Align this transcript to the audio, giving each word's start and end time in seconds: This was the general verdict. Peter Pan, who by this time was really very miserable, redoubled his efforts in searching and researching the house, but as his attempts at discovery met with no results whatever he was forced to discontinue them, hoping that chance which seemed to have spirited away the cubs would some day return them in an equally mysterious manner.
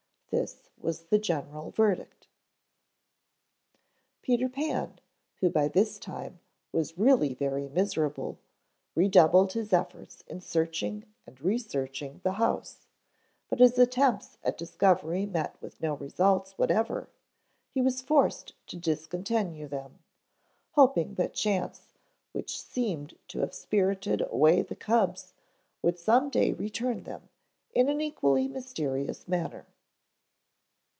This 0.31 0.69
was 0.77 1.07
the 1.07 1.19
general 1.19 1.71
verdict. 1.71 2.29
Peter 4.21 4.47
Pan, 4.47 5.01
who 5.41 5.49
by 5.49 5.67
this 5.67 5.99
time 5.99 6.39
was 6.71 6.97
really 6.97 7.33
very 7.33 7.67
miserable, 7.67 8.39
redoubled 8.95 9.51
his 9.51 9.73
efforts 9.73 10.21
in 10.27 10.39
searching 10.39 11.03
and 11.27 11.41
researching 11.41 12.21
the 12.23 12.31
house, 12.31 12.87
but 13.49 13.59
as 13.59 13.71
his 13.71 13.79
attempts 13.79 14.37
at 14.41 14.57
discovery 14.57 15.25
met 15.25 15.61
with 15.61 15.81
no 15.81 15.95
results 15.95 16.57
whatever 16.57 17.09
he 17.69 17.81
was 17.81 18.01
forced 18.01 18.53
to 18.67 18.77
discontinue 18.77 19.67
them, 19.67 19.99
hoping 20.75 21.15
that 21.15 21.33
chance 21.33 21.97
which 22.31 22.57
seemed 22.57 23.17
to 23.27 23.39
have 23.39 23.53
spirited 23.53 24.21
away 24.31 24.61
the 24.61 24.77
cubs 24.77 25.33
would 25.81 25.99
some 25.99 26.29
day 26.29 26.53
return 26.53 27.03
them 27.03 27.27
in 27.73 27.89
an 27.89 27.99
equally 27.99 28.47
mysterious 28.47 29.27
manner. 29.27 29.65